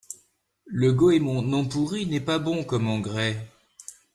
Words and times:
Le 0.65 0.91
goémon 0.93 1.43
non-pourri 1.43 2.07
n'est 2.07 2.19
pas 2.19 2.39
bon 2.39 2.63
comme 2.63 2.87
emgrais. 2.87 3.47